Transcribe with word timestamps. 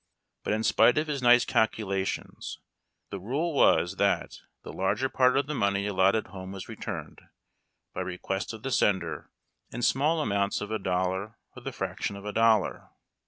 But 0.43 0.53
in 0.53 0.63
spite 0.63 0.97
of 0.97 1.05
his 1.05 1.21
nice 1.21 1.45
calculations 1.45 2.57
the 3.11 3.19
rule 3.19 3.53
was 3.53 3.97
that 3.97 4.39
the 4.63 4.73
larger 4.73 5.09
part 5.09 5.37
of 5.37 5.45
the 5.45 5.53
money 5.53 5.85
allotted 5.85 6.29
home 6.29 6.53
was 6.53 6.67
returned, 6.67 7.21
by 7.93 8.01
request 8.01 8.51
of 8.51 8.63
the 8.63 8.71
sender, 8.71 9.29
in 9.69 9.83
small 9.83 10.19
amounts 10.19 10.59
of 10.59 10.71
a 10.71 10.79
dollar 10.79 11.37
or 11.55 11.61
the 11.61 11.71
fraction 11.71 12.15
of 12.15 12.25
a 12.25 12.33
dollar. 12.33 12.89